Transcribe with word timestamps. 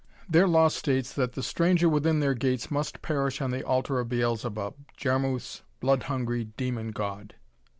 "Their 0.27 0.47
law 0.47 0.67
states 0.69 1.13
that 1.13 1.33
the 1.33 1.43
stranger 1.43 1.87
within 1.87 2.21
their 2.21 2.33
gates 2.33 2.71
must 2.71 3.03
perish 3.03 3.39
on 3.39 3.51
the 3.51 3.63
altar 3.63 3.99
of 3.99 4.09
Beelzebub, 4.09 4.73
Jarmuth's 4.97 5.61
blood 5.79 6.01
hungry 6.09 6.45
demon 6.45 6.89
god." 6.89 7.35